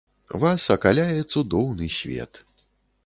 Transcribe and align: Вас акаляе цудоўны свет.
Вас 0.43 0.63
акаляе 0.75 1.21
цудоўны 1.35 1.91
свет. 1.99 2.45